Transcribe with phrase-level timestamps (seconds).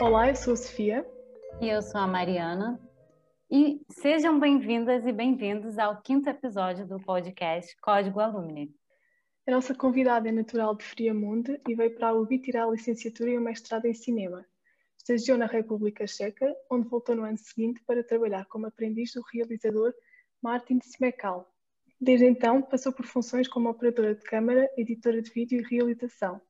[0.00, 1.04] Olá, eu sou a Sofia.
[1.60, 2.80] E eu sou a Mariana.
[3.50, 8.72] E sejam bem-vindas e bem-vindos ao quinto episódio do podcast Código Alumni.
[9.44, 13.30] A nossa convidada é natural de Friamunde e veio para a UBI tirar a licenciatura
[13.30, 14.46] e o mestrado em cinema.
[14.96, 19.92] Estagiou na República Checa, onde voltou no ano seguinte para trabalhar como aprendiz do realizador
[20.40, 21.52] Martin Smekal.
[22.00, 26.40] Desde então, passou por funções como operadora de câmara, editora de vídeo e realização.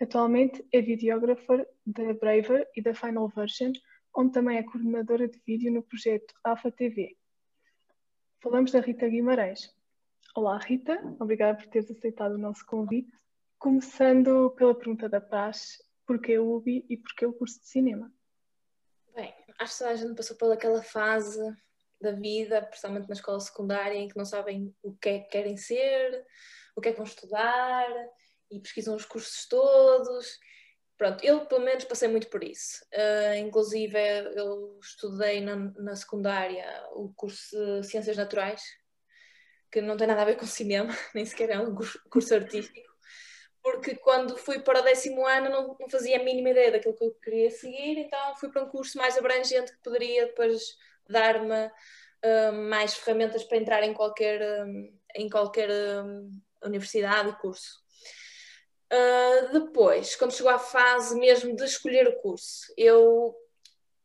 [0.00, 3.70] Atualmente é videógrafa da Braver e da Final Version,
[4.16, 7.18] onde também é coordenadora de vídeo no projeto AFA TV.
[8.42, 9.70] Falamos da Rita Guimarães.
[10.34, 13.12] Olá, Rita, obrigada por teres aceitado o nosso convite.
[13.58, 18.10] Começando pela pergunta da praxe, porquê o UBI e porquê o curso de cinema?
[19.14, 21.42] Bem, acho que a gente passou por aquela fase
[22.00, 25.58] da vida, principalmente na escola secundária, em que não sabem o que é que querem
[25.58, 26.24] ser,
[26.74, 27.86] o que é que vão estudar
[28.50, 30.38] e pesquisam os cursos todos.
[30.96, 32.84] Pronto, eu pelo menos passei muito por isso.
[32.92, 33.98] Uh, inclusive,
[34.36, 38.62] eu estudei na, na secundária o curso de Ciências Naturais,
[39.70, 41.74] que não tem nada a ver com cinema, nem sequer é um
[42.10, 42.90] curso artístico,
[43.62, 47.04] porque quando fui para o décimo ano não, não, fazia a mínima ideia daquilo que
[47.04, 50.76] eu queria seguir, então fui para um curso mais abrangente que poderia depois
[51.08, 56.30] dar-me uh, mais ferramentas para entrar em qualquer, um, em qualquer um,
[56.64, 57.79] universidade e curso.
[58.92, 63.34] Uh, depois, quando chegou à fase mesmo de escolher o curso, eu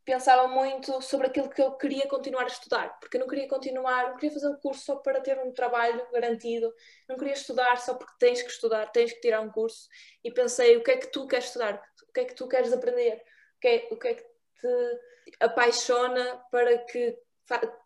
[0.05, 4.09] pensava muito sobre aquilo que eu queria continuar a estudar, porque eu não queria continuar,
[4.09, 6.71] não queria fazer o curso só para ter um trabalho garantido,
[7.09, 9.89] não queria estudar só porque tens que estudar, tens que tirar um curso.
[10.23, 11.81] E pensei, o que é que tu queres estudar?
[12.07, 13.15] O que é que tu queres aprender?
[13.15, 14.99] O que é, o que, é que te
[15.39, 17.17] apaixona para que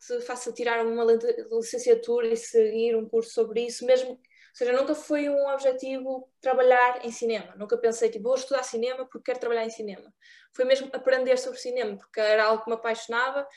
[0.01, 4.19] te faça tirar uma licenciatura e seguir um curso sobre isso, mesmo
[4.59, 7.55] seja, nunca foi um objetivo trabalhar em cinema.
[7.55, 10.13] Nunca pensei, tipo, vou estudar cinema porque quero trabalhar em cinema.
[10.53, 13.47] Foi mesmo aprender sobre cinema, porque era algo que me apaixonava.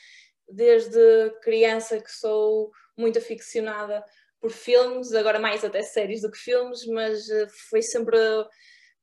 [0.47, 4.03] Desde criança que sou muito aficionada
[4.39, 8.17] por filmes, agora mais até séries do que filmes, mas eh, foi sempre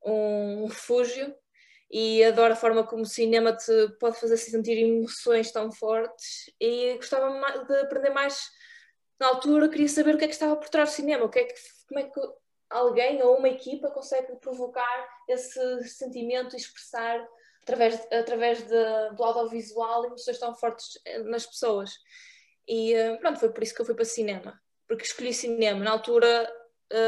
[0.04, 1.34] um refúgio
[1.90, 6.94] e adoro a forma como o cinema te pode fazer sentir emoções tão fortes e
[6.96, 8.50] gostava de aprender mais
[9.20, 11.40] na altura queria saber o que é que estava por trás do cinema, o que
[11.40, 11.54] é que,
[11.90, 12.20] como é que
[12.70, 17.26] alguém ou uma equipa consegue provocar esse sentimento e expressar
[17.62, 21.90] através, através de, do audiovisual emoções tão fortes eh, nas pessoas.
[22.68, 25.84] E eh, pronto, foi por isso que eu fui para cinema, porque escolhi cinema.
[25.84, 26.50] Na altura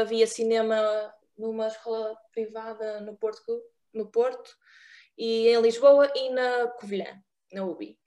[0.01, 4.53] havia cinema numa escola privada no Porto, no Porto
[5.17, 7.23] e em Lisboa e na Covilhã,
[7.53, 7.97] na UBI.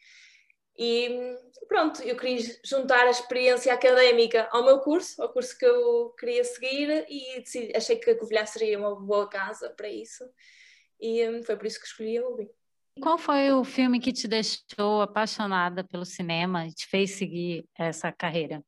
[0.78, 1.37] E
[1.69, 6.44] pronto, eu queria juntar a experiência académica ao meu curso, ao curso que eu queria
[6.44, 10.25] seguir, e decidi, achei que a Covilhã seria uma boa casa para isso,
[11.00, 12.50] e hum, foi por isso que escolhi a UBI.
[13.00, 18.10] Qual foi o filme que te deixou apaixonada pelo cinema e te fez seguir essa
[18.10, 18.65] carreira?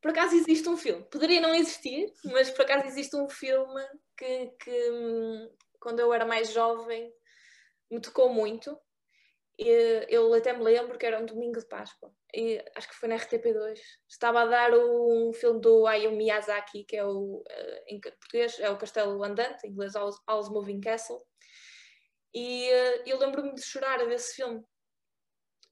[0.00, 3.82] Por acaso existe um filme, poderia não existir, mas por acaso existe um filme
[4.16, 7.12] que, que hum, quando eu era mais jovem
[7.90, 8.76] me tocou muito
[9.58, 12.12] eu até me lembro que era um domingo de Páscoa.
[12.34, 16.96] E acho que foi na RTP2 estava a dar um filme do Hayao Miyazaki que
[16.96, 21.20] é o eh, em português é o Castelo Andante em inglês All's Moving Castle.
[22.34, 24.64] E eh, eu lembro-me de chorar a ver esse filme.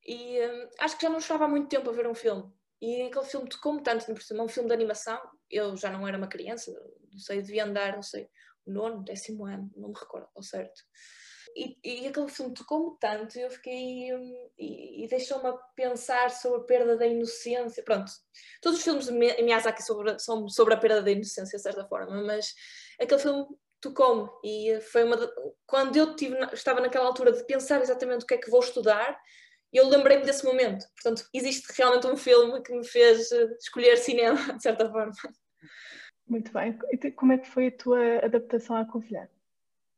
[0.07, 2.53] E eh, acho que já não chorava há muito tempo a ver um filme.
[2.83, 5.21] E aquele filme tocou-me tanto por cima, um filme de animação.
[5.51, 6.73] Eu já não era uma criança
[7.11, 8.29] não sei, devia andar, não sei
[8.67, 10.83] o nono, décimo ano, não me recordo ao certo
[11.57, 14.15] e, e aquele filme tocou-me tanto, eu fiquei.
[14.15, 17.83] Um, e, e deixou-me a pensar sobre a perda da inocência.
[17.83, 18.11] Pronto,
[18.61, 22.23] todos os filmes de Miyazaki sobre, são sobre a perda da inocência, de certa forma,
[22.23, 22.55] mas
[23.01, 23.47] aquele filme
[23.81, 25.17] tocou-me e foi uma.
[25.17, 25.29] De,
[25.67, 29.19] quando eu tive, estava naquela altura de pensar exatamente o que é que vou estudar,
[29.73, 30.87] eu lembrei-me desse momento.
[30.95, 35.13] Portanto, existe realmente um filme que me fez eh, escolher cinema, de certa forma.
[36.27, 36.79] Muito bem.
[36.93, 39.29] E como é que foi a tua adaptação à Covilhã?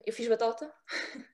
[0.05, 0.72] Eu fiz batota.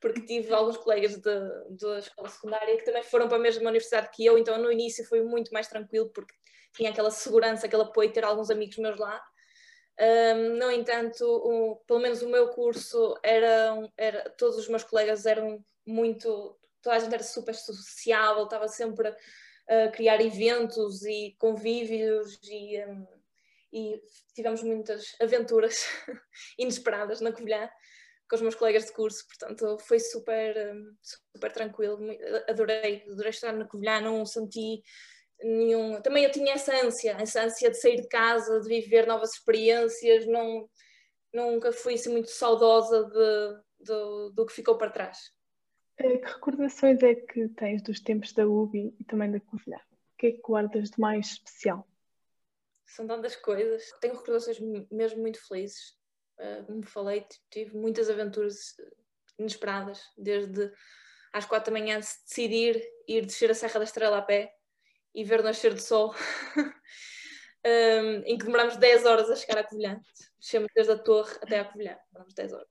[0.00, 4.24] porque tive alguns colegas da escola secundária que também foram para a mesma universidade que
[4.24, 6.34] eu, então no início foi muito mais tranquilo porque
[6.74, 9.22] tinha aquela segurança, aquele apoio de ter alguns amigos meus lá.
[9.98, 15.64] Um, no entanto, pelo menos o meu curso era, era, todos os meus colegas eram
[15.86, 19.14] muito, toda a gente era super sociável, estava sempre
[19.68, 23.06] a criar eventos e convívios e, um,
[23.72, 24.02] e
[24.34, 25.86] tivemos muitas aventuras
[26.58, 27.68] inesperadas na Covilhã
[28.28, 31.98] com os meus colegas de curso, portanto foi super, hum, super tranquilo,
[32.48, 34.82] adorei, adorei estar na Covilhã, não senti
[35.40, 36.00] nenhum.
[36.00, 40.26] Também eu tinha essa ânsia, essa ânsia de sair de casa, de viver novas experiências,
[40.26, 40.68] não,
[41.32, 45.18] nunca fui assim muito saudosa de, de, do que ficou para trás.
[45.98, 49.78] Eh, que recordações é que tens dos tempos da UBI e também da Covilhã?
[49.78, 51.86] O que é que guardas de mais especial?
[52.86, 53.90] São tantas coisas.
[54.00, 54.58] Tenho recordações
[54.90, 55.96] mesmo muito felizes.
[56.66, 58.74] Como falei, tive muitas aventuras
[59.38, 60.72] inesperadas, desde
[61.32, 64.54] às quatro da manhã decidir ir descer a Serra da Estrela a pé
[65.14, 66.14] e ver nascer do sol,
[67.64, 70.00] um, em que demoramos 10 horas a chegar à Covilhã.
[70.38, 72.68] Descemos desde a torre até à Covilhã, demoramos 10 horas.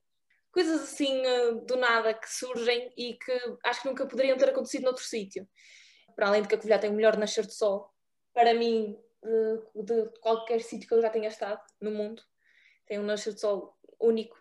[0.52, 3.32] Coisas assim uh, do nada que surgem e que
[3.64, 5.46] acho que nunca poderiam ter acontecido noutro sítio.
[6.14, 7.90] Para além de que a Covilhã tem o melhor nascer do sol,
[8.32, 12.22] para mim, uh, de qualquer sítio que eu já tenha estado no mundo,
[12.86, 14.36] tem um nascer do sol único.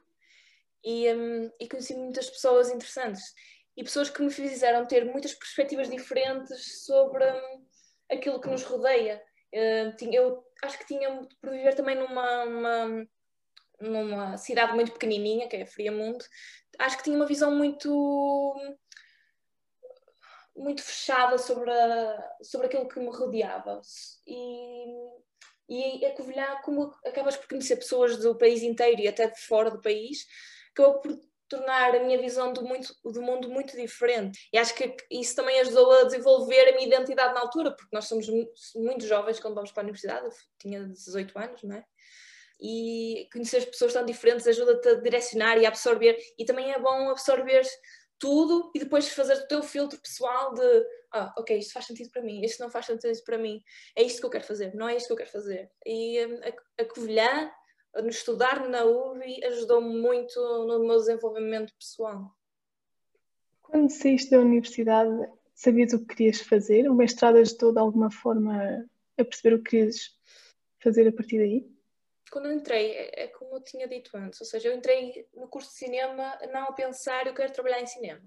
[0.83, 3.33] E, um, e conheci muitas pessoas interessantes
[3.75, 7.65] e pessoas que me fizeram ter muitas perspectivas diferentes sobre um,
[8.11, 9.21] aquilo que nos rodeia.
[9.53, 11.09] Uh, eu acho que tinha
[11.41, 13.07] por viver também numa, uma,
[13.81, 16.23] numa cidade muito pequenininha, que é Friamundo,
[16.79, 18.55] acho que tinha uma visão muito
[20.55, 23.81] muito fechada sobre, a, sobre aquilo que me rodeava.
[24.25, 24.85] E,
[25.69, 29.71] e a Covilhã, como acabas por conhecer pessoas do país inteiro e até de fora
[29.71, 30.25] do país,
[30.71, 34.47] acabou por tornar a minha visão do, muito, do mundo muito diferente.
[34.51, 38.05] E acho que isso também ajudou a desenvolver a minha identidade na altura, porque nós
[38.05, 38.27] somos
[38.75, 41.83] muito jovens quando vamos para a universidade, eu tinha 18 anos, não é?
[42.59, 46.79] E conhecer as pessoas tão diferentes ajuda-te a direcionar e a absorver, e também é
[46.79, 47.63] bom absorver
[48.25, 52.23] tudo e depois fazer o teu filtro pessoal de ah, ok, isto faz sentido para
[52.23, 53.61] mim, isto não faz sentido para mim,
[53.95, 55.69] é isto que eu quero fazer, não é isto que eu quero fazer.
[55.85, 57.51] E hum, a, a Covilhã
[58.01, 62.35] no estudar na UBI ajudou-me muito no meu desenvolvimento pessoal.
[63.61, 65.11] Quando saíste da universidade,
[65.53, 66.89] sabias o que querias fazer?
[66.89, 68.89] O mestrado ajudou de alguma forma
[69.19, 69.97] a perceber o que querias
[70.79, 71.74] fazer a partir daí?
[72.31, 75.47] Quando eu entrei, é, é como eu tinha dito antes, ou seja, eu entrei no
[75.47, 78.23] curso de cinema não a pensar eu quero trabalhar em cinema.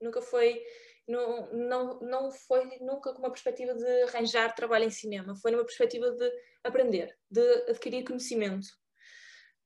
[0.00, 0.62] Nunca foi,
[1.06, 5.64] não, não, não foi nunca com uma perspectiva de arranjar trabalho em cinema, foi numa
[5.64, 6.30] perspectiva de
[6.64, 8.68] aprender, de adquirir conhecimento.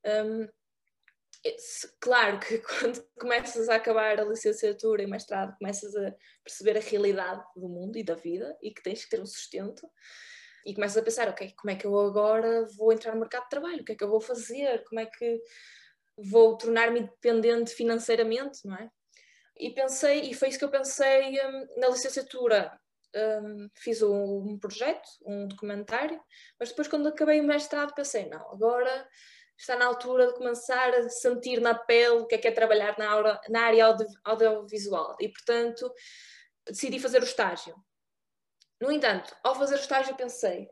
[0.05, 0.49] Um,
[2.01, 6.15] claro que quando começas a acabar a licenciatura e mestrado, começas a
[6.45, 9.89] perceber a realidade do mundo e da vida e que tens que ter um sustento
[10.65, 13.51] e começas a pensar, ok, como é que eu agora vou entrar no mercado de
[13.51, 13.83] trabalho?
[13.83, 14.85] O que é que eu vou fazer?
[14.85, 15.41] Como é que
[16.17, 18.91] vou tornar-me independente financeiramente, não é?
[19.57, 22.79] E pensei, e foi isso que eu pensei um, na licenciatura.
[23.15, 26.19] Um, fiz um, um projeto, um documentário,
[26.59, 29.07] mas depois quando acabei o mestrado pensei, não, agora
[29.59, 32.97] está na altura de começar a sentir na pele o que é que é trabalhar
[32.99, 35.93] na, aula, na área audio, audiovisual e, portanto,
[36.67, 37.75] decidi fazer o estágio.
[38.83, 40.69] No entanto, ao fazer o estágio pensei,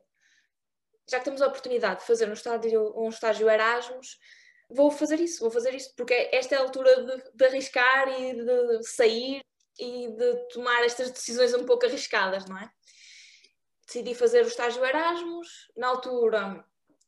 [1.09, 4.19] já que temos a oportunidade de fazer um estágio, um estágio Erasmus,
[4.69, 8.35] vou fazer isso, vou fazer isso, porque esta é a altura de, de arriscar e
[8.35, 9.41] de sair
[9.79, 12.69] e de tomar estas decisões um pouco arriscadas, não é?
[13.87, 16.65] Decidi fazer o estágio Erasmus, na altura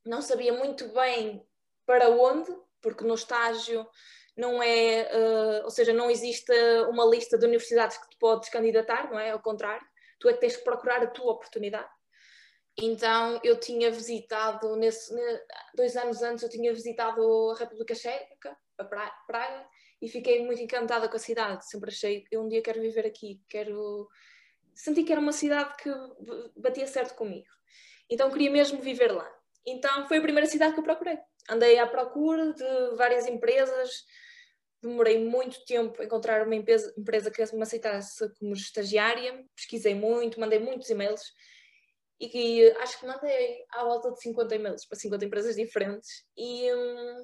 [0.07, 1.45] não sabia muito bem
[1.85, 2.49] para onde,
[2.81, 3.89] porque no estágio
[4.37, 6.53] não é, uh, ou seja, não existe
[6.91, 9.33] uma lista de universidades que te podes candidatar, não é?
[9.33, 9.91] Ao contrário,
[10.23, 11.91] tu é que tens que procurar a tua oportunidade.
[12.79, 15.13] Então eu tinha visitado, nesse,
[15.75, 19.67] dois anos antes, eu tinha visitado a República Checa, a Praga,
[20.01, 21.69] e fiquei muito encantada com a cidade.
[21.69, 24.09] Sempre achei, eu um dia quero viver aqui, quero.
[24.75, 25.91] Senti que era uma cidade que
[26.57, 27.47] batia certo comigo.
[28.09, 29.31] Então queria mesmo viver lá.
[29.67, 34.05] Então foi a primeira cidade que eu procurei andei à procura de várias empresas,
[34.83, 36.93] demorei muito tempo a encontrar uma empresa,
[37.31, 41.23] que me aceitasse como estagiária, pesquisei muito, mandei muitos e-mails
[42.21, 46.73] e que acho que mandei à volta de 50 e-mails para 50 empresas diferentes e
[46.73, 47.23] hum,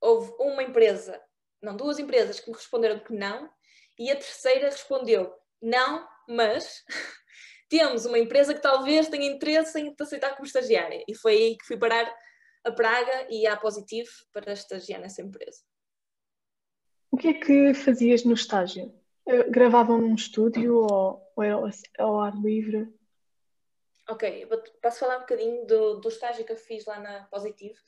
[0.00, 1.20] houve uma empresa,
[1.62, 3.50] não, duas empresas que me responderam que não
[3.98, 6.82] e a terceira respondeu não, mas
[7.68, 11.56] temos uma empresa que talvez tenha interesse em te aceitar como estagiária e foi aí
[11.58, 12.10] que fui parar
[12.64, 15.60] a Praga e a Positivo para estagiar nessa empresa.
[17.10, 18.94] O que é que fazias no estágio?
[19.26, 21.56] Eh, gravavam num estúdio ou, ou era
[21.98, 22.88] ao ar livre?
[24.08, 24.48] Ok,
[24.82, 27.78] posso falar um bocadinho do, do estágio que eu fiz lá na Positivo.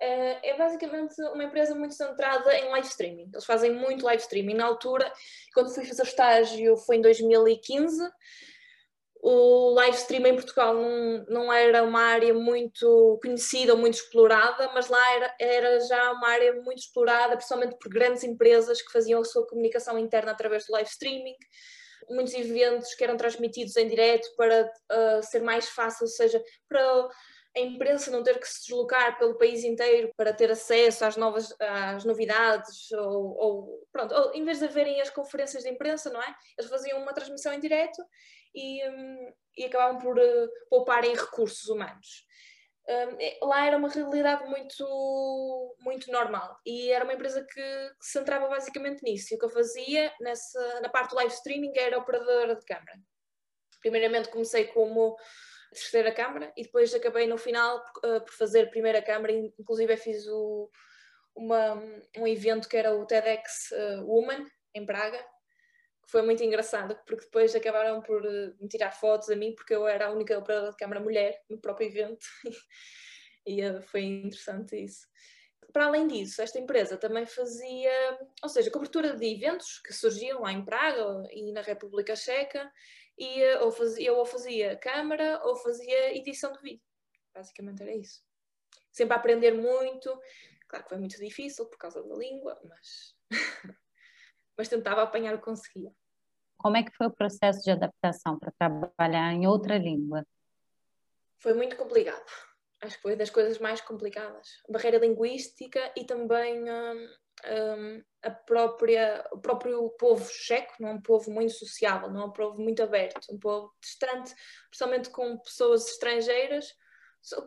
[0.00, 3.30] Eh, é basicamente uma empresa muito centrada em live streaming.
[3.32, 4.54] Eles fazem muito live streaming.
[4.54, 5.12] Na altura,
[5.54, 8.02] quando fui fazer o estágio, foi em 2015
[9.24, 14.68] o live stream em Portugal não, não era uma área muito conhecida ou muito explorada,
[14.74, 19.20] mas lá era, era já uma área muito explorada, principalmente por grandes empresas que faziam
[19.20, 21.36] a sua comunicação interna através do live streaming.
[22.10, 27.08] Muitos eventos que eram transmitidos em direto para uh, ser mais fácil, ou seja, para
[27.56, 31.54] a imprensa não ter que se deslocar pelo país inteiro para ter acesso às novas
[31.60, 36.20] às novidades ou, ou pronto, ou, em vez de verem as conferências de imprensa, não
[36.20, 36.34] é?
[36.58, 38.02] Eles faziam uma transmissão em direto
[38.54, 40.16] e, um, e acabavam por
[40.68, 42.26] pouparem recursos humanos.
[42.88, 48.48] Um, lá era uma realidade muito, muito normal e era uma empresa que, se centrava
[48.48, 49.32] basicamente nisso.
[49.32, 52.98] E o que eu fazia nessa, na parte do live streaming era operadora de câmara.
[53.80, 55.16] Primeiramente comecei como
[55.72, 60.68] terceira câmara e depois acabei no final uh, por fazer primeira câmara, inclusive fiz o,
[61.34, 61.74] uma,
[62.16, 64.44] um evento que era o TEDx uh, Woman
[64.74, 65.24] em Praga
[66.12, 68.22] foi muito engraçado, porque depois acabaram por
[68.60, 71.58] me tirar fotos a mim, porque eu era a única operadora de câmara mulher no
[71.58, 72.26] próprio evento,
[73.46, 75.08] e uh, foi interessante isso.
[75.72, 80.52] Para além disso, esta empresa também fazia, ou seja, cobertura de eventos que surgiam lá
[80.52, 82.70] em Praga e na República Checa,
[83.16, 86.84] e uh, ou fazia, eu ou fazia câmara ou fazia edição de vídeo.
[87.34, 88.22] Basicamente era isso.
[88.92, 90.14] Sempre a aprender muito,
[90.68, 93.16] claro que foi muito difícil por causa da língua, mas
[94.58, 95.90] mas tentava apanhar o que conseguia.
[96.62, 100.24] Como é que foi o processo de adaptação para trabalhar em outra língua?
[101.40, 102.24] Foi muito complicado.
[102.80, 104.46] Acho que foi das coisas mais complicadas.
[104.68, 107.08] Barreira linguística e também hum,
[107.46, 112.24] hum, a própria, o próprio povo checo não é um povo muito sociável, não é
[112.26, 114.32] um povo muito aberto, um povo distante,
[114.68, 116.72] principalmente com pessoas estrangeiras,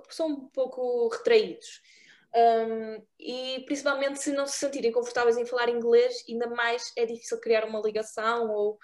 [0.09, 1.81] são um pouco retraídos.
[2.35, 7.39] Um, e principalmente se não se sentirem confortáveis em falar inglês, ainda mais é difícil
[7.39, 8.77] criar uma ligação ou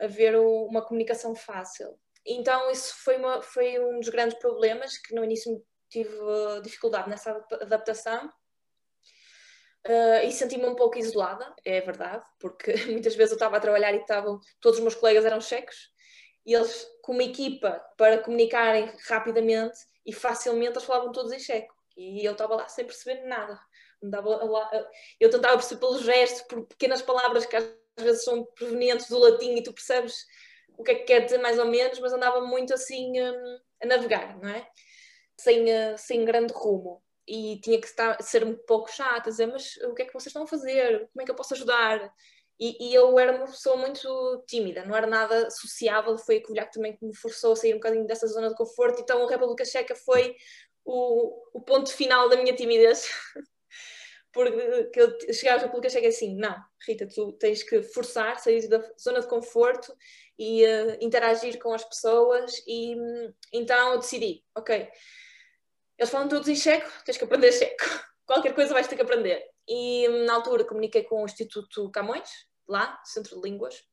[0.00, 1.98] haver uma comunicação fácil.
[2.26, 6.16] Então, isso foi, uma, foi um dos grandes problemas que no início tive
[6.62, 7.30] dificuldade nessa
[7.60, 8.32] adaptação.
[9.86, 13.92] Uh, e senti-me um pouco isolada, é verdade, porque muitas vezes eu estava a trabalhar
[13.92, 15.92] e estavam, todos os meus colegas eram checos
[16.46, 21.73] e eles, como equipa, para comunicarem rapidamente e facilmente, eles falavam todos em checo.
[21.96, 23.58] E eu estava lá sem perceber nada.
[24.02, 24.70] Lá,
[25.18, 27.64] eu tentava perceber pelos gestos, por pequenas palavras que às
[27.98, 30.26] vezes são provenientes do latim e tu percebes
[30.76, 33.86] o que é que quer dizer mais ou menos, mas andava muito assim um, a
[33.86, 34.66] navegar, não é?
[35.38, 37.02] Sem, uh, sem grande rumo.
[37.26, 40.26] E tinha que estar, ser um pouco chata, dizer, mas o que é que vocês
[40.26, 41.08] estão a fazer?
[41.12, 42.12] Como é que eu posso ajudar?
[42.58, 46.70] E, e, eu era uma pessoa muito tímida, não era nada sociável, foi a colher
[46.70, 49.64] também que me forçou a sair um bocadinho dessa zona de conforto, então a República
[49.64, 50.36] Checa foi
[50.84, 53.08] o, o ponto final da minha timidez.
[54.32, 58.82] Porque eu chegava à República Checa assim, não, Rita, tu tens que forçar, sair da
[59.00, 59.96] zona de conforto
[60.36, 64.88] e uh, interagir com as pessoas e um, então eu decidi, ok,
[65.96, 67.76] eles falam todos em checo, tens que aprender checo,
[68.26, 69.40] qualquer coisa vais ter que aprender.
[69.68, 72.28] E hum, na altura comuniquei com o Instituto Camões,
[72.68, 73.84] lá, Centro de Línguas,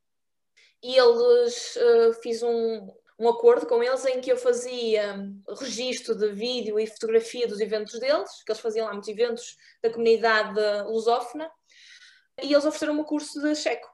[0.83, 2.88] e eles uh, fiz um,
[3.22, 5.16] um acordo com eles em que eu fazia
[5.60, 9.92] registro de vídeo e fotografia dos eventos deles, que eles faziam lá muitos eventos da
[9.92, 11.48] comunidade lusófona,
[12.42, 13.88] e eles ofereceram um curso de checo,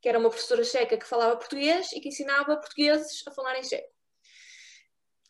[0.00, 3.62] que era uma professora checa que falava português e que ensinava portugueses a falar em
[3.62, 3.88] checo.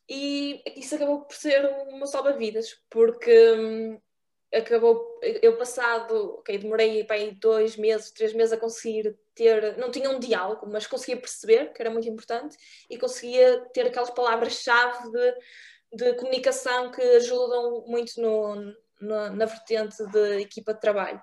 [0.09, 4.01] E isso acabou por ser uma salva-vidas, porque hum,
[4.51, 9.91] acabou, eu passado, ok, demorei para aí dois meses, três meses a conseguir ter, não
[9.91, 12.57] tinha um diálogo, mas conseguia perceber, que era muito importante,
[12.91, 15.35] e conseguia ter aquelas palavras-chave de,
[15.93, 18.57] de comunicação que ajudam muito no,
[19.01, 21.23] no, na vertente de equipa de trabalho.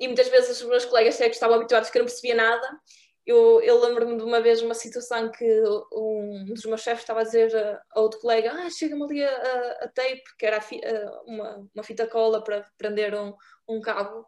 [0.00, 2.80] E muitas vezes os meus colegas que estavam habituados que não percebia nada,
[3.26, 5.62] eu, eu lembro-me de uma vez uma situação que
[5.92, 7.54] um dos meus chefes estava a dizer
[7.90, 11.82] a outro colega ah, chega-me ali a, a, tape, que era fi, a, uma, uma
[11.82, 13.34] fita cola para prender um,
[13.66, 14.26] um cabo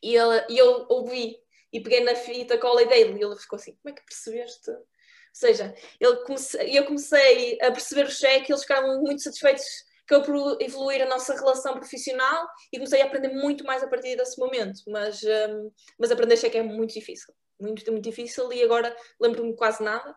[0.00, 1.36] e, e eu ouvi
[1.72, 4.70] e peguei na fita cola e dei-lhe e ele ficou assim, como é que percebeste?
[4.70, 4.86] Ou
[5.32, 9.64] seja, ele comece, eu comecei a perceber o cheque, eles ficaram muito satisfeitos
[10.10, 14.16] acabou por evoluir a nossa relação profissional e comecei a aprender muito mais a partir
[14.16, 18.94] desse momento, mas, um, mas aprender cheque é muito difícil muito, muito difícil e agora
[19.20, 20.16] lembro-me quase nada.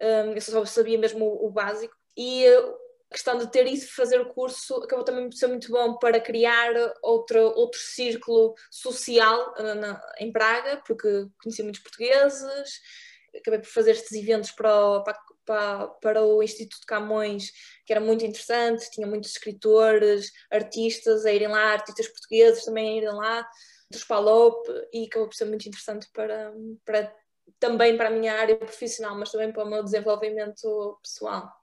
[0.00, 1.94] Um, eu só sabia mesmo o, o básico.
[2.16, 2.44] E
[3.14, 6.72] questão de ter isso, fazer o curso, acabou também por ser muito bom para criar
[7.02, 12.80] outro, outro círculo social uh, na, em Praga, porque conheci muitos portugueses,
[13.36, 15.04] acabei por fazer estes eventos para o,
[15.44, 17.50] para, para o Instituto Camões,
[17.84, 22.96] que era muito interessante, tinha muitos escritores, artistas a irem lá, artistas portugueses também a
[22.96, 23.46] irem lá
[23.90, 26.52] dos PALOP e acabou por ser muito interessante para,
[26.84, 27.12] para,
[27.58, 31.59] também para a minha área profissional, mas também para o meu desenvolvimento pessoal.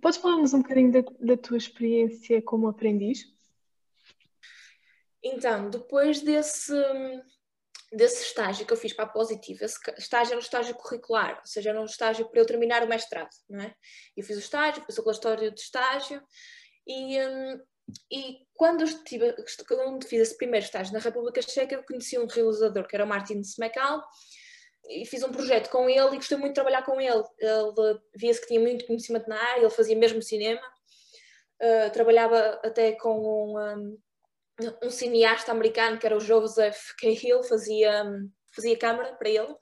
[0.00, 3.32] Podes falar-nos um bocadinho da, da tua experiência como aprendiz?
[5.22, 6.74] Então, depois desse,
[7.90, 11.46] desse estágio que eu fiz para a Positiva, esse estágio era um estágio curricular, ou
[11.46, 13.74] seja, era um estágio para eu terminar o mestrado, não é?
[14.14, 16.22] Eu fiz o estágio, fiz o relatório de estágio
[16.86, 17.60] e, um,
[18.12, 19.34] e quando, estive,
[19.66, 23.08] quando fiz esse primeiro estágio na República Checa, eu conheci um realizador que era o
[23.08, 24.02] Martin Smekal
[24.88, 27.22] e fiz um projeto com ele e gostei muito de trabalhar com ele.
[27.38, 30.60] Ele via-se que tinha muito conhecimento na área, ele fazia mesmo cinema,
[31.62, 33.98] uh, trabalhava até com um, um
[34.82, 38.04] um cineasta americano que era o Joseph Cahill, fazia,
[38.54, 39.54] fazia câmara para ele.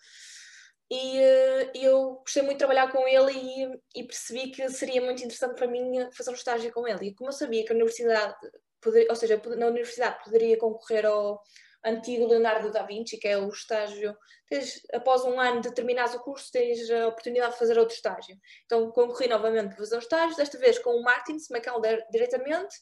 [0.90, 5.20] E uh, eu gostei muito de trabalhar com ele e, e, percebi que seria muito
[5.20, 7.06] interessante para mim fazer um estágio com ele.
[7.06, 8.36] E como eu sabia que a universidade,
[8.78, 11.42] poder, ou seja, na universidade poderia concorrer ao
[11.84, 14.16] antigo Leonardo da Vinci, que é o estágio,
[14.48, 18.36] tens, após um ano de terminares o curso, tens a oportunidade de fazer outro estágio.
[18.64, 22.74] Então concorri novamente para fazer um estágio, desta vez com o Martin Smacalder diretamente,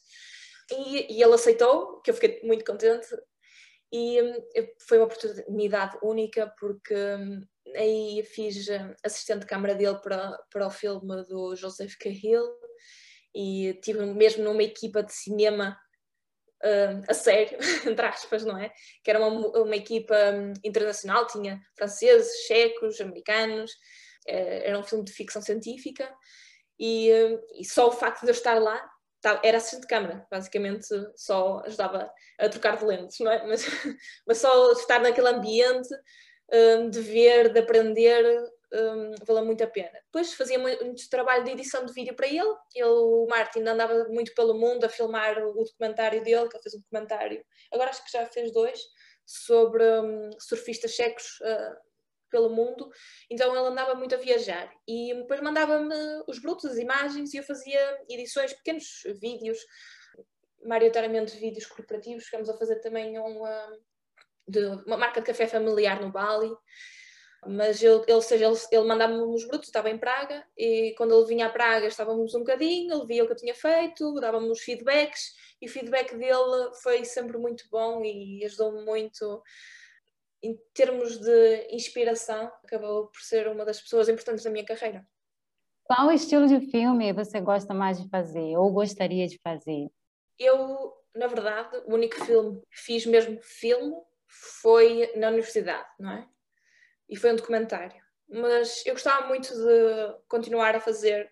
[0.71, 3.07] e, e ele aceitou, que eu fiquei muito contente,
[3.91, 4.33] e um,
[4.87, 7.41] foi uma oportunidade única porque um,
[7.75, 12.45] aí fiz um, assistente de câmara dele para, para o filme do Joseph Cahill
[13.35, 15.77] e tive mesmo numa equipa de cinema
[16.63, 18.71] uh, a sério, entre aspas, não é?
[19.03, 25.03] Que era uma, uma equipa um, internacional, tinha franceses, checos, americanos, uh, era um filme
[25.03, 26.11] de ficção científica
[26.79, 28.81] e, uh, e só o facto de eu estar lá
[29.43, 33.45] era assistente de câmara, basicamente só ajudava a trocar de lentes, não é?
[33.45, 33.63] Mas,
[34.25, 35.89] mas só estar naquele ambiente
[36.89, 38.25] de ver, de aprender,
[38.73, 39.99] um, valeu muito a pena.
[40.05, 44.33] Depois fazia muito, trabalho de edição de vídeo para ele, ele, o Martin, andava muito
[44.33, 48.11] pelo mundo a filmar o documentário dele, que ele fez um documentário, agora acho que
[48.11, 48.79] já fez dois,
[49.25, 51.91] sobre um, surfistas checos uh,
[52.29, 52.89] pelo mundo,
[53.29, 54.71] então ele andava muito a viajar.
[54.87, 55.95] E depois mandava-me
[56.27, 59.59] os brutos, as imagens e eu fazia edições, pequenos vídeos,
[60.63, 63.77] maioritariamente vídeos corporativos, chegamos a fazer também uma,
[64.47, 66.51] de uma marca de café familiar no Bali,
[67.45, 71.27] mas ele, ele, seja, ele, ele mandava-me os brutos, estava em Praga, e quando ele
[71.27, 74.61] vinha a Praga estávamos um bocadinho, ele via o que eu tinha feito, dava-me os
[74.61, 79.41] feedbacks, e o feedback dele foi sempre muito bom e ajudou-me muito
[80.43, 85.05] em termos de inspiração, acabou por ser uma das pessoas importantes da minha carreira.
[85.83, 89.89] Qual estilo de filme você gosta mais de fazer ou gostaria de fazer?
[90.39, 93.93] Eu, na verdade, o único filme que fiz mesmo filme
[94.27, 96.27] foi na universidade, não é?
[97.11, 98.01] E foi um documentário.
[98.27, 101.29] Mas eu gostava muito de continuar a fazer,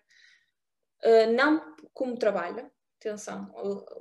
[1.02, 3.50] uh, não como trabalho, atenção,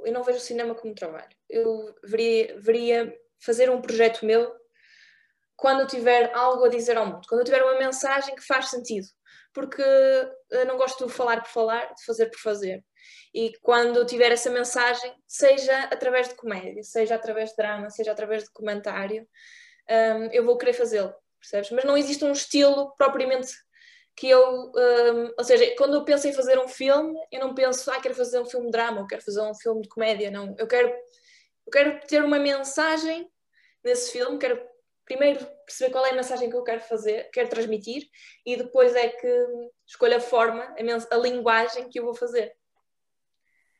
[0.04, 1.30] eu não vejo o cinema como trabalho.
[1.50, 4.54] Eu veria, veria fazer um projeto meu
[5.56, 8.70] quando eu tiver algo a dizer ao mundo, quando eu tiver uma mensagem que faz
[8.70, 9.08] sentido,
[9.54, 9.82] porque
[10.52, 12.84] eu não gosto de falar por falar, de fazer por fazer.
[13.34, 18.12] E quando eu tiver essa mensagem, seja através de comédia, seja através de drama, seja
[18.12, 19.28] através de comentário,
[19.90, 21.72] um, eu vou querer fazê-lo, percebes?
[21.72, 23.52] Mas não existe um estilo propriamente
[24.16, 27.90] que eu, um, ou seja, quando eu penso em fazer um filme, eu não penso,
[27.90, 30.54] ah, quero fazer um filme de drama, ou quero fazer um filme de comédia, não.
[30.58, 33.30] Eu quero, eu quero ter uma mensagem
[33.82, 34.62] nesse filme, quero
[35.06, 38.04] primeiro perceber qual é a mensagem que eu quero fazer, quero transmitir,
[38.46, 39.48] e depois é que
[39.88, 42.54] escolho a forma, a, a linguagem que eu vou fazer.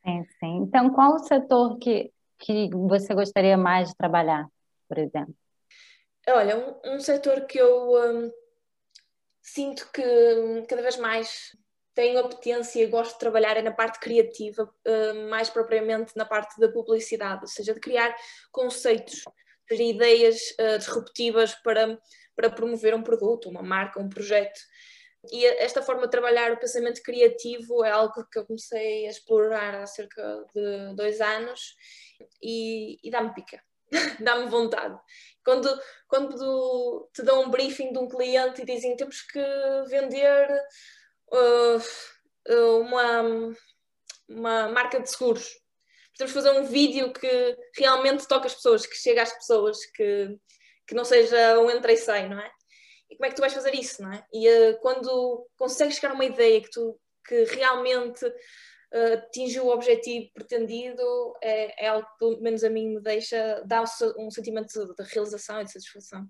[0.02, 0.56] Sim, sim.
[0.62, 4.46] Então, qual o setor que, que você gostaria mais de trabalhar,
[4.88, 5.34] por exemplo?
[6.32, 8.32] Olha, um, um setor que eu um,
[9.42, 10.02] sinto que
[10.68, 11.56] cada vez mais
[11.94, 16.58] tenho apetência e gosto de trabalhar é na parte criativa, hum, mais propriamente na parte
[16.60, 18.14] da publicidade, ou seja, de criar
[18.52, 19.24] conceitos
[19.70, 21.96] ter ideias uh, disruptivas para,
[22.34, 24.58] para promover um produto, uma marca, um projeto.
[25.30, 29.74] E esta forma de trabalhar o pensamento criativo é algo que eu comecei a explorar
[29.76, 31.76] há cerca de dois anos
[32.42, 33.62] e, e dá-me pica,
[34.20, 34.98] dá-me vontade.
[35.44, 35.68] Quando,
[36.08, 39.42] quando te dão um briefing de um cliente e dizem temos que
[39.88, 40.48] vender
[41.32, 43.22] uh, uma,
[44.28, 45.48] uma marca de seguros,
[46.16, 50.36] temos fazer um vídeo que realmente toque as pessoas, que chegue às pessoas, que,
[50.86, 52.50] que não seja um entra e sai, não é?
[53.10, 54.24] E como é que tu vais fazer isso, não é?
[54.32, 58.24] E uh, quando consegues chegar a uma ideia que, tu, que realmente
[58.92, 61.02] uh, atingiu o objetivo pretendido,
[61.42, 63.82] é, é algo que pelo menos a mim me deixa, dá
[64.18, 66.26] um sentimento de realização e de satisfação.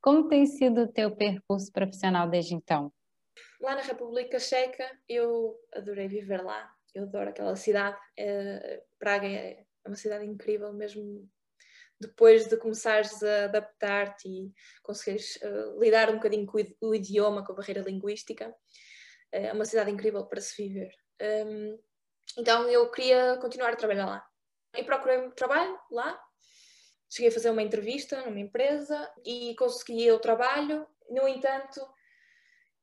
[0.00, 2.92] Como tem sido o teu percurso profissional desde então?
[3.60, 7.98] Lá na República Checa, eu adorei viver lá eu adoro aquela cidade.
[8.16, 11.28] É, Praga é, é uma cidade incrível, mesmo
[12.00, 17.52] depois de começares a adaptar-te e conseguires uh, lidar um bocadinho com o, idioma, com
[17.52, 18.54] a barreira linguística.
[19.30, 20.90] É uma cidade incrível para se viver.
[21.20, 21.78] Um,
[22.38, 24.26] então eu queria continuar a trabalhar lá.
[24.76, 26.20] E procurei trabalho lá
[27.10, 30.86] cheguei a fazer uma entrevista numa empresa e consegui o trabalho.
[31.10, 31.84] No entanto,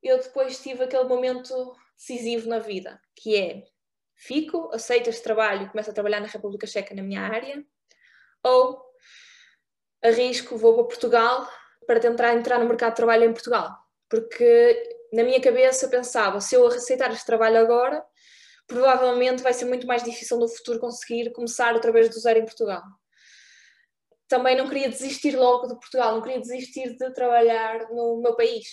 [0.02, 3.64] eu depois tive aquele momento decisivo na vida, que é
[4.14, 7.64] fico, aceito este trabalho e começo a trabalhar na República Checa na minha área,
[8.42, 8.84] ou
[10.02, 11.48] arrisco, vou para Portugal
[11.86, 13.70] para tentar entrar no mercado de trabalho em Portugal.
[14.08, 18.04] Porque na minha cabeça pensava, se eu aceitar este trabalho agora,
[18.68, 22.44] provavelmente vai ser muito mais difícil no futuro conseguir começar outra vez do zero em
[22.44, 22.82] Portugal.
[24.28, 28.68] Também não queria desistir logo de Portugal, não queria desistir de trabalhar no meu país.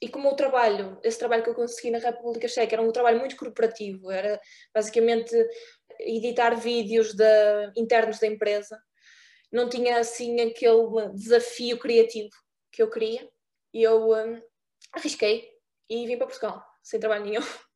[0.00, 3.18] E como o trabalho, esse trabalho que eu consegui na República Checa era um trabalho
[3.18, 4.38] muito corporativo, era
[4.74, 5.34] basicamente
[6.00, 7.24] editar vídeos de,
[7.74, 8.78] internos da empresa,
[9.50, 12.28] não tinha assim aquele desafio criativo
[12.70, 13.26] que eu queria,
[13.72, 14.42] e eu um,
[14.92, 15.48] arrisquei
[15.88, 17.42] e vim para Portugal, sem trabalho nenhum,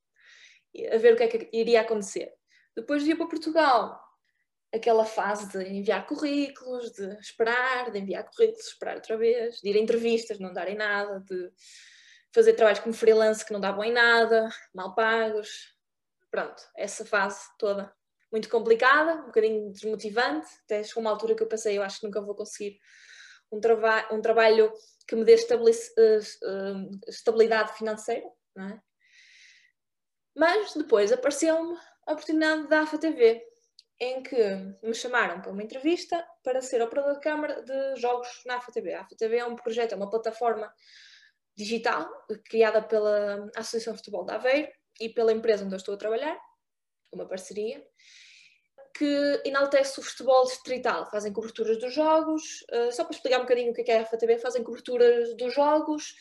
[0.87, 2.33] a ver o que é que iria acontecer.
[2.77, 4.01] Depois de ir para Portugal,
[4.73, 9.77] aquela fase de enviar currículos, de esperar, de enviar currículos, esperar outra vez, de ir
[9.77, 11.51] a entrevistas, não darem nada, de
[12.33, 15.75] fazer trabalhos como freelance que não davam em nada, mal pagos.
[16.31, 17.93] Pronto, essa fase toda
[18.31, 20.49] muito complicada, um bocadinho desmotivante.
[20.65, 22.79] Até chegou uma altura que eu pensei, eu acho que nunca vou conseguir
[23.51, 24.73] um, trava um trabalho
[25.07, 28.27] que me dê uh, estabilidade financeira,
[28.59, 28.88] é?
[30.39, 33.45] Mas depois apareceu-me a oportunidade da AFA TV,
[33.99, 34.37] em que
[34.85, 38.95] me chamaram para uma entrevista para ser operador de câmara de jogos na AFA TV.
[38.95, 40.73] A AFA TV é um projeto, é uma plataforma
[41.57, 42.09] digital
[42.45, 44.69] criada pela Associação de Futebol de Aveiro
[45.01, 46.39] e pela empresa onde eu estou a trabalhar,
[47.13, 47.85] uma parceria,
[48.97, 51.11] que enaltece o futebol distrital.
[51.11, 54.39] Fazem coberturas dos jogos, uh, só para explicar um bocadinho o que é a FATB,
[54.39, 56.15] fazem coberturas dos jogos,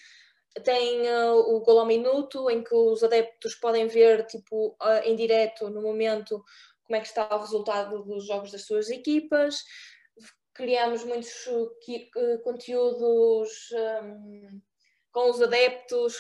[0.63, 5.15] tem uh, o gol ao minuto, em que os adeptos podem ver tipo, uh, em
[5.15, 6.43] direto, no momento,
[6.83, 9.63] como é que está o resultado dos jogos das suas equipas.
[10.53, 11.47] Criamos muitos
[12.43, 13.69] conteúdos
[14.03, 14.61] um,
[15.11, 16.15] com os adeptos,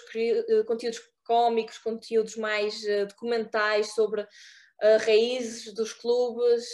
[0.67, 4.27] conteúdos cómicos, conteúdos mais documentais sobre
[4.99, 6.67] raízes dos clubes,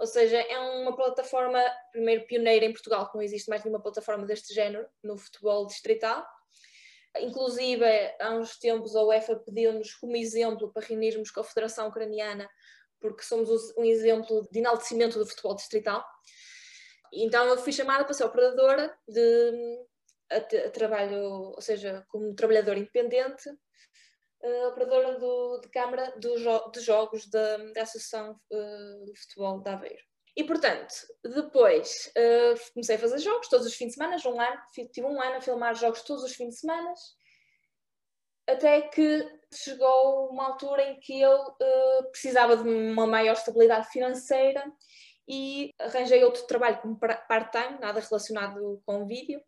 [0.00, 4.24] ou seja, é uma plataforma, primeiro pioneira em Portugal, que não existe mais nenhuma plataforma
[4.24, 6.26] deste género no futebol distrital.
[7.18, 7.84] Inclusive,
[8.20, 12.48] há uns tempos a UEFA pediu-nos como exemplo para reunirmos com a Federação Ucraniana,
[13.00, 16.04] porque somos um exemplo de enaltecimento do futebol distrital.
[17.12, 19.84] Então eu fui chamada para ser operadora de
[20.30, 21.22] a, trabalho,
[21.54, 23.50] ou seja, como trabalhadora independente
[24.42, 29.60] uh, operadora do, de câmara do jo de jogos da, da Associação uh, de Futebol
[29.60, 30.09] de Aveiro.
[30.36, 34.60] E, portanto, depois uh, comecei a fazer jogos todos os fins de semana, um ano,
[34.92, 36.94] tive um ano a filmar jogos todos os fins de semana,
[38.48, 44.64] até que chegou uma altura em que eu uh, precisava de uma maior estabilidade financeira
[45.28, 49.40] e arranjei outro trabalho como part-time, nada relacionado com vídeo,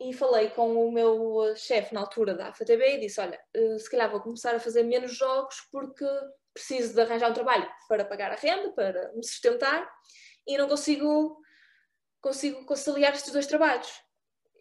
[0.00, 3.38] e falei com o meu eh, chefe na altura da AFATB e disse: Olha,
[3.78, 6.06] se calhar vou começar a fazer menos jogos porque
[6.52, 9.88] preciso de arranjar um trabalho para pagar a renda, para me sustentar
[10.46, 11.40] e não consigo,
[12.20, 13.90] consigo conciliar estes dois trabalhos.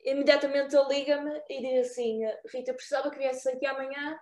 [0.05, 2.21] Imediatamente ele liga-me e diz assim:
[2.53, 4.17] Rita, precisava que viesse aqui amanhã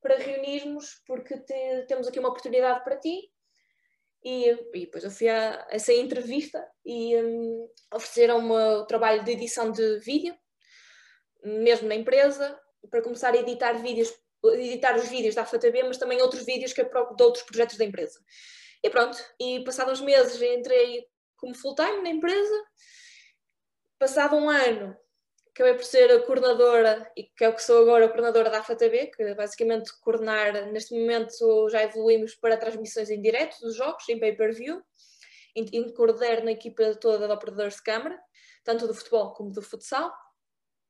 [0.00, 3.30] para reunirmos porque te, temos aqui uma oportunidade para ti.
[4.24, 9.72] E, e depois eu fui a essa entrevista e um, ofereceram-me o trabalho de edição
[9.72, 10.36] de vídeo
[11.44, 12.58] mesmo na empresa,
[12.90, 14.12] para começar a editar vídeos,
[14.44, 17.84] editar os vídeos da FATB, mas também outros vídeos que é de outros projetos da
[17.84, 18.20] empresa.
[18.82, 22.64] E pronto, e passados uns meses entrei como full-time na empresa,
[23.98, 24.96] passado um ano
[25.54, 28.62] acabei por ser a coordenadora, e que é o que sou agora, a coordenadora da
[28.62, 34.08] FATB, que é basicamente coordenar, neste momento já evoluímos para transmissões em direto dos jogos,
[34.08, 34.82] em pay-per-view,
[35.54, 38.18] e coordeno a equipa toda de operadores de câmara,
[38.64, 40.10] tanto do futebol como do futsal,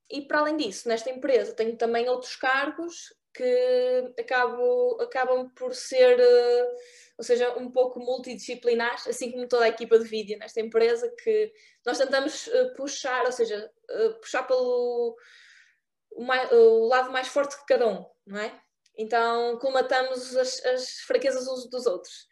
[0.08, 6.18] e para além disso, nesta empresa tenho também outros cargos que acabo, acabam por ser,
[6.20, 6.76] uh,
[7.18, 11.52] ou seja, um pouco multidisciplinares, assim como toda a equipa de vídeo nesta empresa, que
[11.84, 15.16] nós tentamos uh, puxar, ou seja, uh, puxar pelo
[16.10, 18.60] o, mais, o, lado mais forte de cada um, não é?
[18.98, 22.26] Então, colmatamos as, as fraquezas uns dos outros.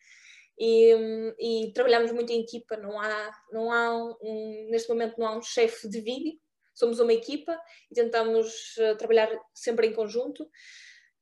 [0.59, 5.27] E, um, e, trabalhamos muito em equipa, não há, não há um, neste momento não
[5.27, 6.39] há um chefe de vídeo,
[6.75, 7.59] somos uma equipa
[7.91, 10.47] e tentamos trabalhar sempre em conjunto.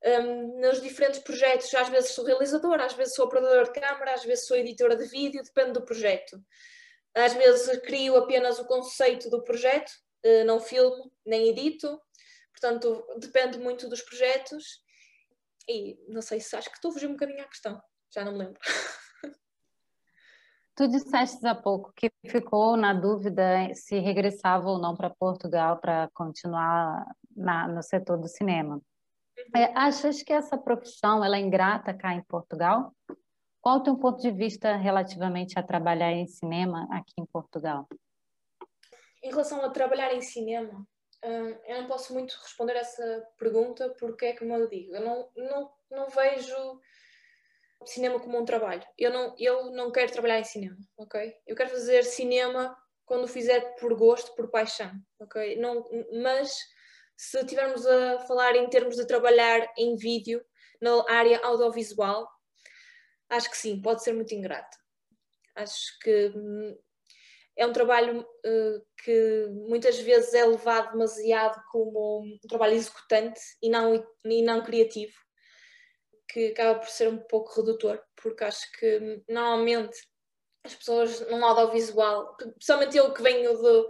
[0.04, 4.24] Um, nos diferentes projetos, às vezes sou realizadora, às vezes sou operadora de câmara, às
[4.24, 6.40] vezes sou editora de vídeo, depende do projeto.
[7.14, 9.90] Às vezes crio apenas o conceito do projeto,
[10.24, 12.00] uh, não filmo, nem edito,
[12.52, 14.80] portanto depende muito dos projetos.
[15.68, 17.82] E não sei se acho que estou a fugir um bocadinho à questão,
[18.14, 18.61] já não me lembro.
[20.78, 26.08] Tu disseste há pouco que ficou na dúvida se regressava ou não para Portugal para
[26.14, 27.04] continuar
[27.37, 28.80] na, no setor do cinema.
[29.54, 32.94] É, achas que essa profissão ela é ingrata cá em Portugal?
[33.61, 37.88] Qual o teu ponto de vista relativamente a trabalhar em cinema aqui em Portugal?
[39.22, 40.87] Em relação a trabalhar em cinema,
[41.24, 45.28] hum, eu não posso muito responder essa pergunta porque é como eu digo, eu não,
[45.37, 46.80] não, não vejo
[47.84, 48.82] cinema como um trabalho.
[48.96, 51.34] Eu não, eu não quero trabalhar em cinema, ok?
[51.46, 55.56] Eu quero fazer cinema quando fizer por gosto, por paixão, ok?
[55.56, 55.84] Não,
[56.22, 56.56] mas
[57.18, 60.40] se estivermos a falar em termos de trabalhar em vídeo,
[60.81, 62.28] na área audiovisual,
[63.28, 64.76] acho que sim, pode ser muito ingrato.
[65.57, 66.78] Acho que hum,
[67.57, 73.68] é um trabalho uh, que muitas vezes é levado demasiado como um trabalho executante e
[73.68, 75.18] não, e não criativo
[76.28, 79.98] que acaba por ser um pouco redutor, porque acho que normalmente
[80.62, 83.88] as pessoas num audiovisual, principalmente eu que venho do,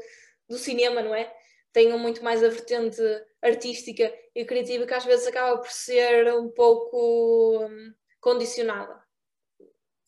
[0.48, 1.34] do cinema, não é?
[1.72, 3.00] Tenham muito mais a vertente
[3.42, 9.02] artística e criativa que às vezes acaba por ser um pouco hum, condicionada.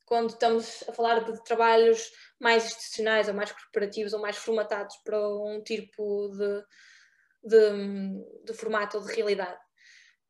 [0.06, 5.18] Quando estamos a falar de trabalhos mais institucionais ou mais corporativos ou mais formatados para
[5.20, 6.64] um tipo de,
[7.44, 9.60] de, hum, de formato ou de realidade.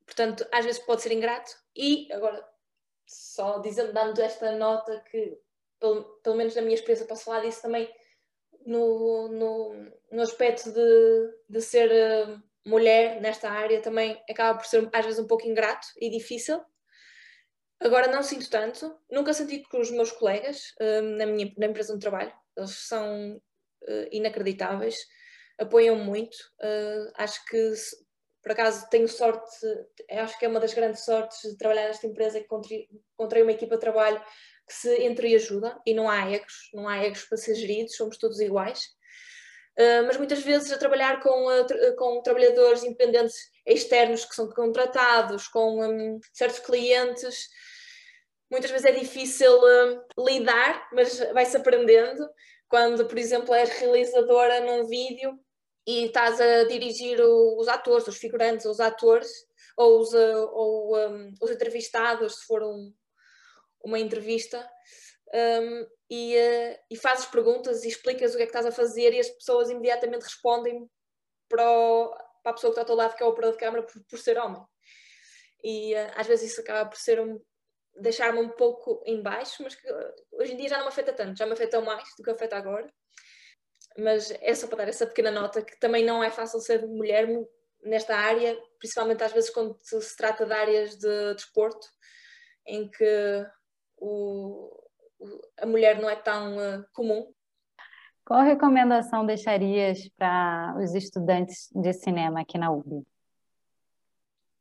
[0.05, 2.45] Portanto, às vezes pode ser ingrato e, agora,
[3.07, 5.39] só dizendo, dando esta nota que,
[5.79, 7.89] pelo, pelo menos na minha experiência, posso falar disso também
[8.67, 14.89] no, no, no aspecto de, de ser uh, mulher nesta área, também acaba por ser
[14.93, 16.61] às vezes um pouco ingrato e difícil.
[17.81, 21.95] Agora não sinto tanto, nunca senti com os meus colegas uh, na minha na empresa
[21.95, 24.97] de trabalho, eles são uh, inacreditáveis,
[25.59, 26.37] apoiam muito.
[27.17, 27.75] acho que
[28.43, 29.45] por acaso tenho sorte,
[30.11, 32.47] acho que é uma das grandes sortes de trabalhar nesta empresa que
[33.15, 34.23] encontrei uma equipa de trabalho
[34.71, 38.39] que se entreajuda e não há egos, não há egos para ser geridos, somos todos
[38.39, 38.85] iguais.
[39.77, 43.35] Uh, mas muitas vezes a trabalhar com, uh, com trabalhadores independentes
[43.67, 47.49] externos que são contratados, com um, certos clientes,
[48.49, 52.29] muitas vezes é difícil uh, lidar, mas vai-se aprendendo.
[52.69, 55.37] Quando, por exemplo, és realizadora num vídeo
[55.85, 59.29] e estás a dirigir o, os atores, os figurantes, os atores,
[59.77, 62.93] ou os, ou, um, os entrevistados, se for um,
[63.83, 64.69] uma entrevista,
[65.35, 69.13] um, e, uh, e fazes perguntas e explicas o que é que estás a fazer
[69.13, 70.91] e as pessoas imediatamente respondem
[71.49, 72.11] para, o,
[72.43, 74.03] para a pessoa que está ao teu lado, que é o operador de câmara, por,
[74.05, 74.63] por ser homem.
[75.63, 77.41] E uh, às vezes isso acaba por ser um,
[77.97, 79.87] deixar-me um pouco em baixo, mas que
[80.33, 82.57] hoje em dia já não me afeta tanto, já me afeta mais do que afeta
[82.57, 82.91] agora
[83.99, 87.29] mas é só para dar essa pequena nota que também não é fácil ser mulher
[87.83, 91.87] nesta área, principalmente às vezes quando se trata de áreas de desporto,
[92.67, 93.47] em que
[94.01, 94.91] o,
[95.59, 97.33] a mulher não é tão uh, comum.
[98.25, 103.05] Qual recomendação deixarias para os estudantes de cinema aqui na UB?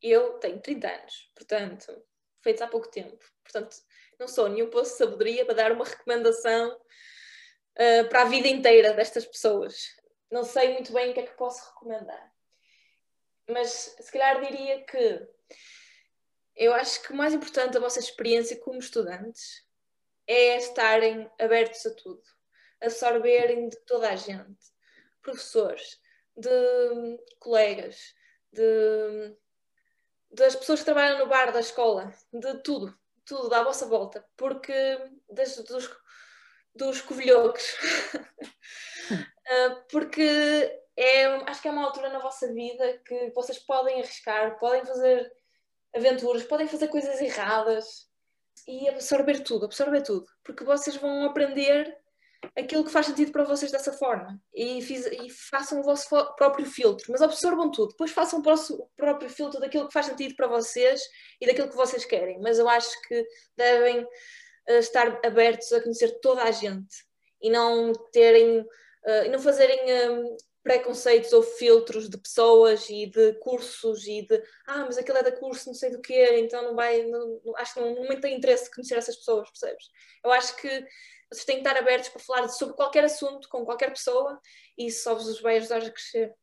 [0.01, 2.03] Eu tenho 30 anos, portanto,
[2.41, 3.17] feitos há pouco tempo.
[3.43, 3.75] Portanto,
[4.19, 8.93] não sou nenhum poço de sabedoria para dar uma recomendação uh, para a vida inteira
[8.93, 9.75] destas pessoas.
[10.31, 12.31] Não sei muito bem o que é que posso recomendar.
[13.49, 15.27] Mas se calhar diria que
[16.59, 19.65] eu acho que o mais importante da vossa experiência como estudantes
[20.27, 22.21] é estarem abertos a tudo,
[22.81, 24.59] absorverem de toda a gente,
[25.21, 25.99] professores,
[26.35, 26.49] de
[27.39, 28.13] colegas,
[28.51, 29.37] de,
[30.31, 32.93] das pessoas que trabalham no bar da escola, de tudo,
[33.25, 34.73] tudo à vossa volta, porque
[35.29, 35.89] desde dos
[36.75, 37.73] dos covilhocos.
[38.13, 44.59] uh, porque é, acho que é uma altura na vossa vida que vocês podem arriscar,
[44.59, 45.31] podem fazer
[45.95, 48.07] aventuras, podem fazer coisas erradas
[48.67, 51.97] e absorver tudo, absorver tudo, porque vocês vão aprender
[52.57, 54.41] aquilo que faz sentido para vocês dessa forma.
[54.53, 58.87] E, fiz, e façam o vosso próprio filtro, mas absorvam tudo, depois façam o vosso
[58.95, 61.01] próprio filtro daquilo que faz sentido para vocês
[61.41, 63.25] e daquilo que vocês querem, mas eu acho que
[63.55, 64.05] devem
[64.67, 67.03] estar abertos a conhecer toda a gente
[67.41, 70.37] e não terem uh, e não fazerem um,
[70.69, 75.31] preconceitos ou filtros de pessoas e de cursos e de ah, mas aquele é da
[75.31, 78.65] curso, não sei do que então não vai, não, acho que não, não tem interesse
[78.65, 79.89] de conhecer essas pessoas, percebes?
[80.23, 80.69] Eu acho que
[81.27, 84.39] vocês têm que estar abertos para falar sobre qualquer assunto com qualquer pessoa
[84.77, 86.35] e isso só vos vai ajudar a crescer.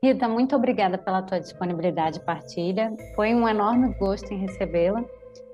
[0.00, 2.94] Rita, muito obrigada pela tua disponibilidade e partilha.
[3.16, 5.04] Foi um enorme gosto em recebê-la.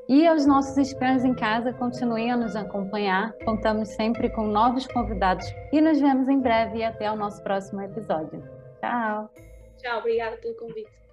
[0.08, 3.32] E aos nossos espiões em casa, continuem a nos acompanhar.
[3.44, 7.82] Contamos sempre com novos convidados e nos vemos em breve e até o nosso próximo
[7.82, 8.40] episódio.
[8.80, 9.28] Tchau!
[9.78, 11.05] Tchau, obrigada pelo convite.